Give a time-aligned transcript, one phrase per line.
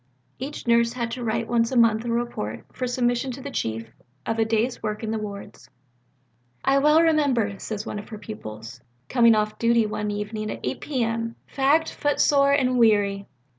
[0.39, 3.91] Each nurse had to write once a month a report, for submission to the Chief,
[4.25, 5.69] of a day's work in the wards.
[6.65, 10.81] "I well remember," says one of her pupils, "coming off duty one evening at 8
[10.81, 11.35] P.M.
[11.47, 13.27] fagged, footsore, and weary.